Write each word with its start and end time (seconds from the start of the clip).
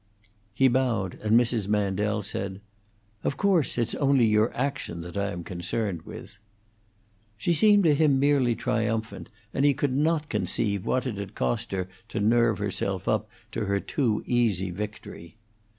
He 0.55 0.67
bowed, 0.67 1.19
and 1.21 1.39
Mrs. 1.39 1.67
Mandel 1.67 2.23
said, 2.23 2.59
"Of 3.23 3.37
course, 3.37 3.77
it's 3.77 3.93
only 3.93 4.25
your 4.25 4.51
action 4.57 5.01
that 5.01 5.15
I 5.15 5.29
am 5.29 5.43
concerned 5.43 6.01
with." 6.07 6.39
She 7.37 7.53
seemed 7.53 7.83
to 7.83 7.93
him 7.93 8.19
merely 8.19 8.55
triumphant, 8.55 9.29
and 9.53 9.63
he 9.63 9.75
could 9.75 9.93
not 9.95 10.27
conceive 10.27 10.87
what 10.87 11.05
it 11.05 11.17
had 11.17 11.35
cost 11.35 11.71
her 11.71 11.87
to 12.09 12.19
nerve 12.19 12.57
herself 12.57 13.07
up 13.07 13.29
to 13.51 13.65
her 13.65 13.79
too 13.79 14.23
easy 14.25 14.71
victory. 14.71 15.37